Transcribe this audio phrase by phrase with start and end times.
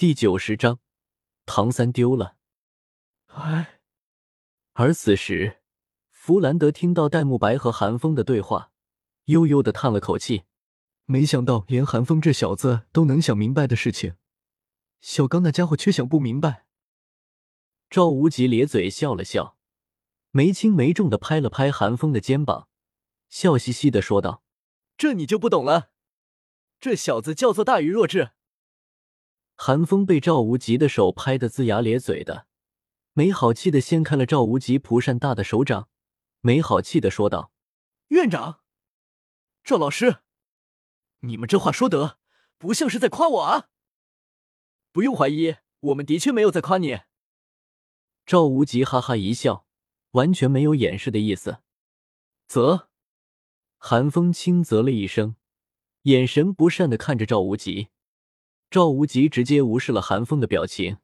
[0.00, 0.80] 第九十章，
[1.44, 2.38] 唐三丢了。
[3.26, 3.80] 哎，
[4.72, 5.58] 而此时，
[6.10, 8.72] 弗兰德听到戴沐白和韩风的对话，
[9.26, 10.44] 悠悠的叹了口气。
[11.04, 14.14] 没想到连韩风这小子都能想明白的事情，
[15.02, 16.64] 小刚那家伙却想不明白。
[17.90, 19.58] 赵无极咧嘴笑了笑，
[20.30, 22.68] 没轻没重的拍了拍韩风的肩膀，
[23.28, 24.42] 笑嘻嘻的说道
[24.96, 25.90] ：“这你就不懂了，
[26.80, 28.30] 这小子叫做大愚弱智。”
[29.62, 32.46] 韩风被赵无极的手拍得龇牙咧嘴的，
[33.12, 35.90] 没好气的掀开了赵无极蒲扇大的手掌，
[36.40, 37.52] 没好气的说道
[38.08, 38.62] ：“院长，
[39.62, 40.20] 赵老师。”
[41.20, 42.18] 你们这话说得
[42.56, 43.68] 不像是在夸我啊！
[44.92, 47.00] 不用怀疑，我们的确没有在夸你。
[48.24, 49.66] 赵无极哈哈一笑，
[50.12, 51.58] 完全没有掩饰的意思。
[52.48, 52.88] 啧，
[53.76, 55.36] 韩风轻啧了一声，
[56.04, 57.88] 眼神不善的看着赵无极。
[58.70, 60.98] 赵无极直接无视了韩风的表情，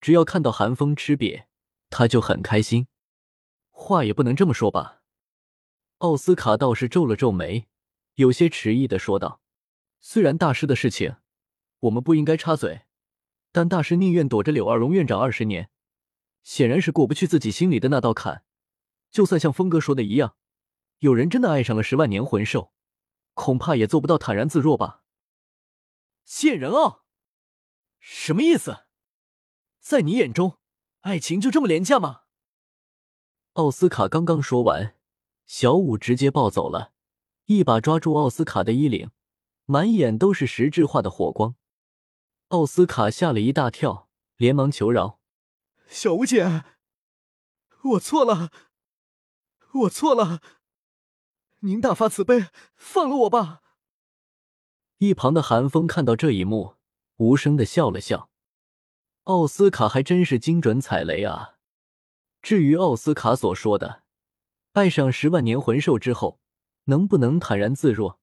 [0.00, 1.44] 只要看到韩风吃瘪，
[1.90, 2.86] 他就很开心。
[3.70, 5.02] 话也不能这么说吧？
[5.98, 7.68] 奥斯卡倒是皱了皱眉，
[8.14, 9.42] 有些迟疑的说道。
[10.00, 11.16] 虽然大师的事情
[11.80, 12.86] 我们不应该插嘴，
[13.52, 15.68] 但大师宁愿躲着柳二龙院长二十年，
[16.42, 18.44] 显然是过不去自己心里的那道坎。
[19.10, 20.34] 就算像峰哥说的一样，
[21.00, 22.72] 有人真的爱上了十万年魂兽，
[23.34, 25.02] 恐怕也做不到坦然自若吧。
[26.24, 27.01] 谢仁傲，
[28.04, 28.84] 什么意思？
[29.78, 30.58] 在你眼中，
[31.02, 32.22] 爱情就这么廉价吗？
[33.52, 34.96] 奥斯卡刚刚说完，
[35.46, 36.92] 小五直接暴走了，
[37.44, 39.12] 一把抓住奥斯卡的衣领。
[39.66, 41.54] 满眼都是实质化的火光，
[42.48, 45.20] 奥斯卡吓了一大跳，连忙求饶
[45.86, 46.64] ：“小吴姐，
[47.82, 48.50] 我错了，
[49.72, 50.42] 我错了，
[51.60, 53.62] 您大发慈悲，放了我吧。”
[54.98, 56.74] 一旁的韩风看到这一幕，
[57.16, 58.30] 无声的笑了笑。
[59.24, 61.58] 奥斯卡还真是精准踩雷啊！
[62.40, 64.02] 至于奥斯卡所说的
[64.72, 66.40] 爱上十万年魂兽之后，
[66.84, 68.18] 能不能坦然自若？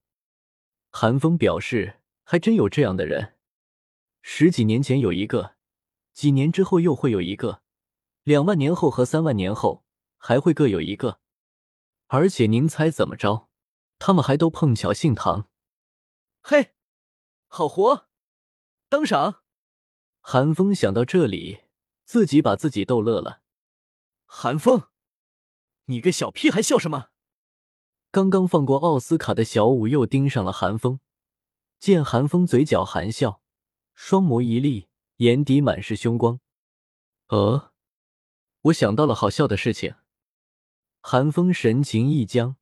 [0.90, 3.36] 韩风表示：“还真有这样的人，
[4.20, 5.54] 十几年前有一个，
[6.12, 7.62] 几年之后又会有一个，
[8.24, 9.84] 两万年后和三万年后
[10.18, 11.20] 还会各有一个。
[12.08, 13.48] 而且您猜怎么着？
[13.98, 15.48] 他们还都碰巧姓唐。
[16.42, 16.74] 嘿，
[17.46, 18.09] 好活，
[18.90, 19.42] 当赏！”
[20.20, 21.62] 韩风想到这里，
[22.04, 23.40] 自己把自己逗乐了。
[24.26, 24.88] 韩风，
[25.86, 27.06] 你个小屁孩，笑什么？
[28.10, 30.98] 刚刚放过奥斯卡的小五又盯上了韩风，
[31.78, 33.40] 见韩风嘴角含笑，
[33.94, 36.40] 双眸一立，眼底满是凶光。
[37.28, 37.72] 呃，
[38.62, 39.94] 我想到了好笑的事情。
[41.00, 42.56] 韩风神情一僵，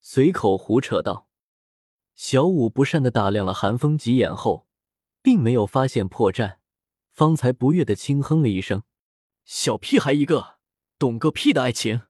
[0.00, 1.28] 随口胡扯道。
[2.14, 4.68] 小五不善的打量了韩风几眼后，
[5.22, 6.58] 并没有发现破绽，
[7.12, 8.82] 方才不悦的轻哼了一声
[9.46, 10.58] ：“小屁孩一个，
[10.98, 12.02] 懂个屁的爱情！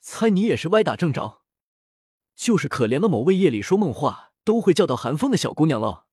[0.00, 1.42] 猜你也是歪打正着。”
[2.34, 6.06] 就是可怜的某位夜里说梦话都会叫到寒风的小姑娘了。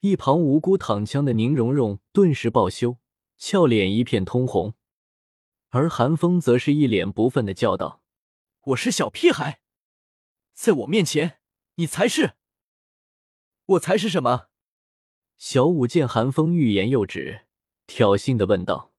[0.00, 2.98] 一旁无辜躺枪的宁荣荣顿时暴羞，
[3.36, 4.74] 俏脸一片通红，
[5.68, 8.02] 而寒风则是一脸不忿的叫道
[8.68, 9.60] ：“我是小屁孩，
[10.54, 11.40] 在我面前
[11.74, 12.36] 你才是，
[13.64, 14.48] 我才是什么？”
[15.36, 17.46] 小五见韩风欲言又止，
[17.86, 18.92] 挑衅的问道：“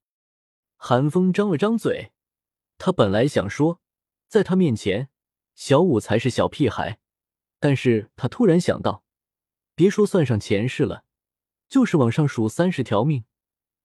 [0.77, 2.11] 韩风张了张嘴，
[2.77, 3.81] 他本来想说，
[4.27, 5.09] 在他面前。”
[5.55, 6.99] 小五才是小屁孩，
[7.61, 9.05] 但是他突然想到，
[9.73, 11.05] 别说算上前世了，
[11.69, 13.23] 就是往上数三十条命，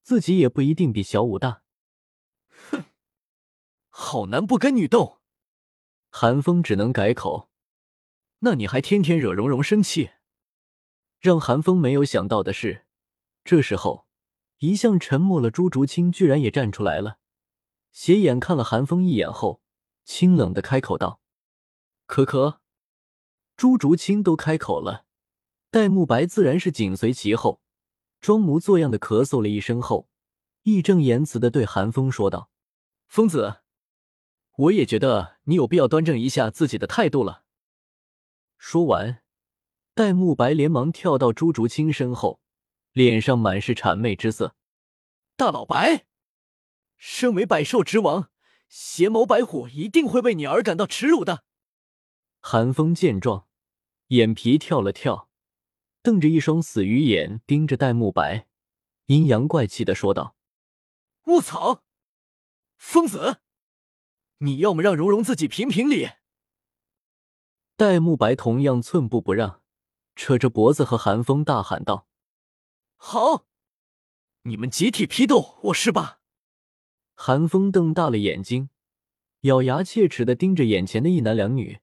[0.03, 1.63] 自己也不一定比小五大。
[2.73, 2.87] 哼，
[3.89, 5.21] 好男不跟女斗，
[6.11, 7.49] 韩风只能改口。
[8.41, 10.11] 那你还天天惹蓉蓉生气？
[11.21, 12.87] 让韩风没有想到的是，
[13.45, 14.07] 这时候
[14.59, 17.19] 一向沉默了朱竹清居然也站出来了，
[17.93, 19.61] 斜眼看了韩风一眼后，
[20.03, 21.21] 清冷的开口道。
[22.07, 22.61] 可可，
[23.55, 25.05] 朱竹清都开口了，
[25.71, 27.61] 戴沐白自然是紧随其后，
[28.21, 30.09] 装模作样的咳嗽了一声后，
[30.63, 32.51] 义正言辞的对韩风说道
[33.07, 33.59] ：“疯子，
[34.57, 37.45] 我也觉得你有必要端正一下自己的态度了。”
[38.57, 39.23] 说完，
[39.95, 42.41] 戴沐白连忙跳到朱竹清身后，
[42.93, 44.55] 脸上满是谄媚之色
[45.37, 46.07] ：“大老白，
[46.97, 48.31] 身为百兽之王，
[48.69, 51.45] 邪眸白虎一定会为你而感到耻辱的。”
[52.41, 53.47] 韩风见状，
[54.09, 55.29] 眼皮跳了跳，
[56.03, 58.47] 瞪着一双死鱼眼盯着戴沐白，
[59.07, 60.37] 阴阳怪气的说道
[61.27, 61.83] ：“卧槽，
[62.79, 63.41] 疯子，
[64.39, 66.09] 你要么让蓉蓉自己评评理。”
[67.77, 69.60] 戴沐白同样寸步不让，
[70.21, 72.07] 扯着脖子和韩风大喊道
[72.99, 73.47] ：“好，
[74.43, 76.21] 你们集体批斗我是吧？
[77.15, 78.69] 韩风瞪大了眼睛，
[79.41, 81.81] 咬牙切齿的盯着眼前的一男两女，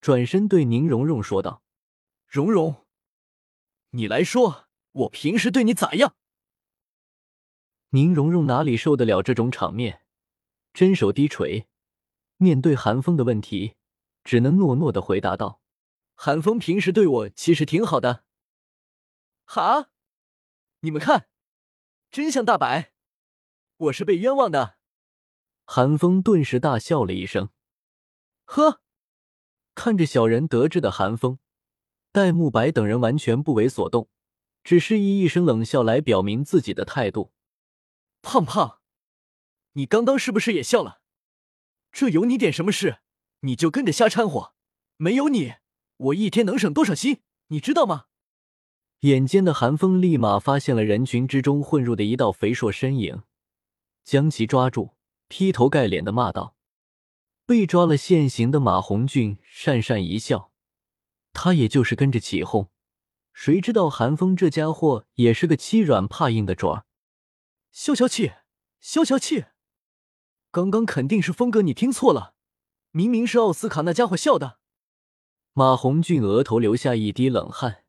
[0.00, 1.64] 转身对宁荣荣说道
[2.30, 2.86] ：“荣荣，
[3.90, 6.14] 你来说，我平时对你咋样？”
[7.90, 10.02] 宁荣荣哪里受得了这种场面，
[10.72, 11.66] 真手低垂，
[12.36, 13.74] 面对韩风的问题，
[14.22, 15.60] 只能诺诺的回答道
[16.14, 18.24] ：“韩风平时对我其实挺好的。”
[19.46, 19.90] 哈，
[20.80, 21.28] 你们看，
[22.10, 22.92] 真相大白，
[23.76, 24.78] 我是被冤枉的。
[25.66, 27.50] 韩风顿时大笑了一声，
[28.44, 28.80] 呵，
[29.74, 31.38] 看着小人得志的韩风，
[32.12, 34.08] 戴沐白等人完全不为所动，
[34.62, 37.32] 只是以一声冷笑来表明自己的态度。
[38.22, 38.80] 胖胖，
[39.72, 41.00] 你刚刚是不是也笑了？
[41.92, 43.00] 这有你点什么事？
[43.40, 44.54] 你就跟着瞎掺和，
[44.96, 45.54] 没有你，
[45.96, 47.20] 我一天能省多少心？
[47.48, 48.06] 你知道吗？
[49.00, 53.22] 眼尖的韩风立马发现了人群之中混入的一道肥硕身影，
[54.02, 54.94] 将其抓住，
[55.28, 56.56] 劈头盖脸的骂道
[57.44, 60.50] ：“被抓了现行的马红俊讪讪一笑，
[61.32, 62.70] 他也就是跟着起哄，
[63.32, 66.86] 谁知道韩风这家伙也是个欺软怕硬的主儿。”
[67.70, 68.32] 消消气，
[68.80, 69.44] 消消气！
[70.50, 72.34] 刚刚肯定是峰哥你听错了，
[72.90, 74.60] 明明是奥斯卡那家伙笑的。
[75.56, 77.84] 马红俊额头流下一滴冷汗，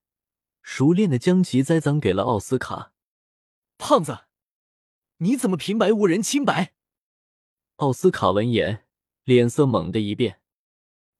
[0.61, 2.91] 熟练的将其栽赃给了奥斯卡。
[3.79, 4.25] 胖子，
[5.17, 6.73] 你怎么平白无人清白？
[7.77, 8.85] 奥斯卡闻言，
[9.23, 10.41] 脸色猛地一变。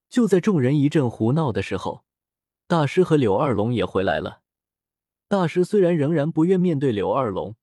[0.07, 2.06] 就在众人一阵胡闹的时候，
[2.68, 4.41] 大师和柳二龙也回来了。
[5.27, 7.56] 大师虽然仍然不愿面对柳二龙。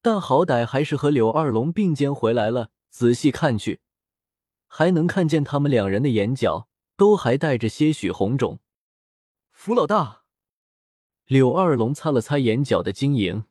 [0.00, 2.70] 但好歹还是和柳二龙并肩回来了。
[2.88, 3.80] 仔细看去，
[4.68, 6.68] 还能看见他们两人的眼角
[7.02, 8.60] 都还带着些许红肿。
[9.50, 10.22] 福老大，
[11.26, 13.46] 柳二龙擦了擦眼角的晶莹，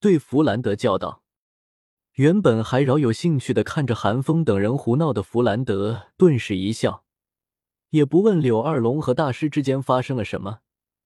[0.00, 1.22] 对弗兰德叫道
[2.16, 7.04] ：“原本还饶有兴趣的看着韩风等人胡闹的弗兰德，顿时一笑，
[7.90, 10.60] 也不问柳二龙和大师之间发生了什么，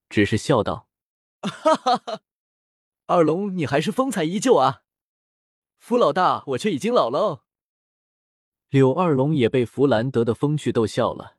[0.07, 0.87] 只是笑道
[1.43, 2.21] ：‘哈哈哈，
[3.07, 4.83] 二龙，你还是风采依旧啊。’”
[5.77, 7.43] 福老大，我却已经老了哦。
[8.69, 11.38] 柳二龙也被弗兰德的风趣逗笑了，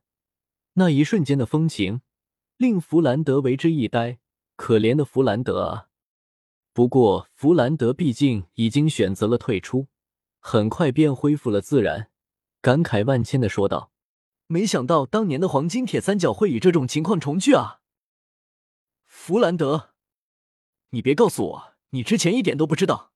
[0.75, 2.03] 那一瞬间的风情
[2.57, 4.19] 令弗兰德为之一呆。
[4.57, 5.89] 可怜的弗兰德啊！
[6.75, 9.89] 不过弗兰德毕竟已经选择了退出，
[10.39, 12.11] 很快便恢复了自然，
[12.61, 13.91] 感慨万千的说道
[14.49, 17.81] ：“没想到当年的黄金铁三角会以这种情况重聚啊！”
[19.09, 19.95] 弗兰德，
[20.91, 23.15] 你别告诉我你之前一点都不知道。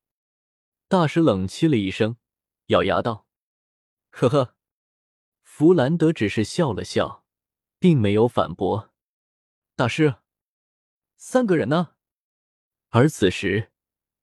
[0.89, 2.17] 大师冷凄了一声，
[2.69, 3.27] 咬牙道
[4.09, 4.55] ：“呵呵。”
[5.45, 7.24] 弗兰德只是笑了笑，
[7.85, 8.91] 并没有反驳。
[9.77, 10.15] 大师，
[11.19, 11.91] 三个人呢？
[12.89, 13.73] 而此时，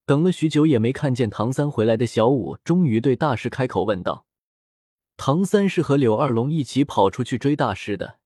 [0.04, 4.26] 等了许久也没看见唐三回来的小五，终于对大师开口问道
[5.16, 8.18] ：“唐三是和柳二龙一起跑出去追大师的，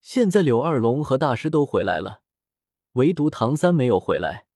[0.00, 2.20] 现在柳二龙和大师都回来了，
[2.92, 4.46] 唯独唐三没有回来，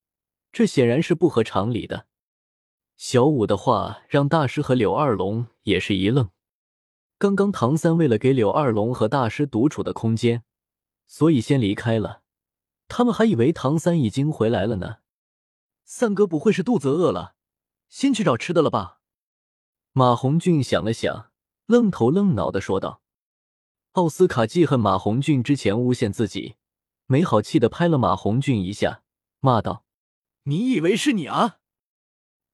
[0.53, 2.07] 这显然是不合常理的。”
[2.97, 6.31] 小五的话让大师和柳二龙也是一愣。
[7.23, 10.43] 刚刚唐三为了给柳二龙和大师独处的空间，
[11.07, 12.25] 所以先离开了。
[12.89, 14.97] 他们还以为唐三已经回来了呢。
[15.85, 17.37] 三哥不会是肚子饿了，
[17.89, 18.99] 先去找吃的了吧？
[19.93, 21.31] 马红俊想了想，
[21.67, 23.03] 愣头愣脑的说道。
[23.93, 26.57] 奥斯卡记恨马红俊之前诬陷自己，
[27.07, 29.05] 没好气的拍了马红俊一下，
[29.39, 29.85] 骂道
[30.43, 31.61] ：“你以为是你啊？”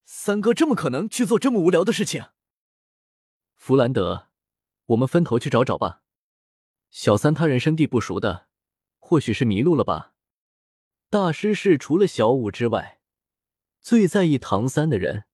[0.05, 2.27] 三哥这么可能去做这么无聊的事情？
[3.57, 4.28] 弗兰德，
[4.89, 6.03] 我们分头去找找吧。
[6.91, 8.49] 小三他人生地不熟的，
[8.99, 10.15] 或许是迷路了吧。
[11.11, 13.01] 大师是除了小五之外
[13.81, 15.25] 最在意唐三的人，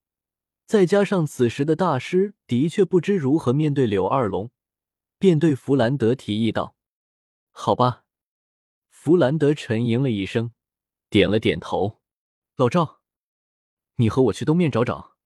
[0.66, 4.50] 再加上此时的大师的确不知如何面对柳二龙，
[5.18, 6.76] 便对弗兰德提议道
[7.50, 8.04] ：“好吧。”
[8.88, 10.52] 弗兰德沉吟了一声，
[11.10, 12.00] 点了点头
[12.56, 13.00] ：“老赵。”
[13.96, 15.16] 你和我去东面找找，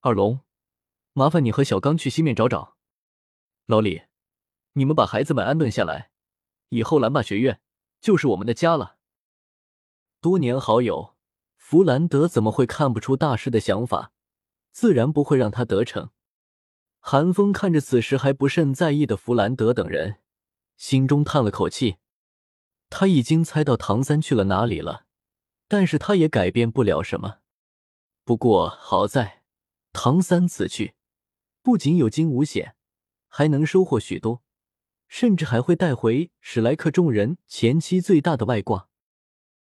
[0.00, 0.40] 二龙，
[1.12, 2.77] 麻烦你和小刚去西面找找。
[3.70, 4.04] 老李，
[4.72, 6.10] 你们把孩子们安顿下来，
[6.70, 7.60] 以后蓝霸学院
[8.00, 8.96] 就是我们的家了。
[10.22, 11.14] 多年好友，
[11.58, 14.14] 弗兰德怎么会看不出大师的想法？
[14.72, 16.08] 自然不会让他得逞。
[16.98, 20.20] 韩风看着此时还不甚在意的弗兰德等人，
[20.78, 21.98] 心中叹了口气。
[22.88, 25.04] 他已经猜到唐三去了哪里了，
[25.68, 27.40] 但是他也改变不了什么。
[28.24, 29.42] 不过好在，
[29.92, 30.94] 唐三此去，
[31.60, 32.74] 不仅有惊无险，
[33.28, 34.42] 还能收获许多，
[35.06, 38.88] 甚至还会带回史莱克众人前期最大的外挂。